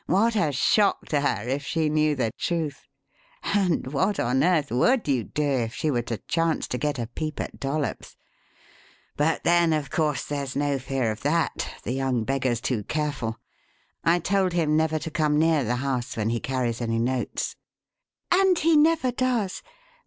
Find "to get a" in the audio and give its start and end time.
6.69-7.05